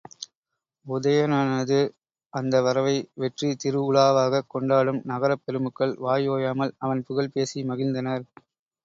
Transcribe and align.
உதயணனது 0.85 1.77
அந்த 2.33 2.61
வரவை 2.61 2.93
வெற்றித் 3.15 3.59
திருஉலாவாகக் 3.63 4.47
கொண்டாடும் 4.47 4.99
நகரப் 5.03 5.43
பெருமக்கள் 5.45 5.93
வாய் 5.99 6.27
ஓயாமல் 6.29 6.75
அவன் 6.79 7.05
புகழ் 7.07 7.31
பேசி 7.31 7.63
மகிழ்ந்தனர். 7.65 8.25